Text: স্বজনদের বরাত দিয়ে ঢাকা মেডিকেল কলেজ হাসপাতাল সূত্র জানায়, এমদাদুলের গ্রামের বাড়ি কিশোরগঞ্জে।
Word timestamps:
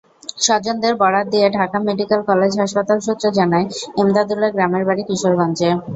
স্বজনদের 0.39 0.93
বরাত 1.01 1.25
দিয়ে 1.33 1.47
ঢাকা 1.57 1.77
মেডিকেল 1.87 2.21
কলেজ 2.29 2.51
হাসপাতাল 2.61 2.97
সূত্র 3.05 3.25
জানায়, 3.37 3.65
এমদাদুলের 4.01 4.51
গ্রামের 4.55 4.83
বাড়ি 4.87 5.03
কিশোরগঞ্জে। 5.09 5.69